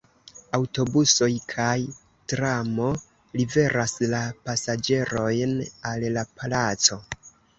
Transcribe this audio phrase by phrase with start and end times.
[0.57, 1.73] Aŭtobusoj kaj
[2.33, 2.87] tramo
[3.41, 5.53] liveras la pasaĝerojn
[5.91, 6.99] al la placo.